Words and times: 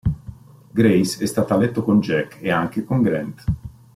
Grace 0.71 1.23
è 1.23 1.27
stata 1.27 1.53
a 1.53 1.57
letto 1.57 1.83
con 1.83 1.99
Jack, 1.99 2.39
e 2.41 2.49
anche 2.49 2.83
con 2.83 3.03
Grant. 3.03 3.43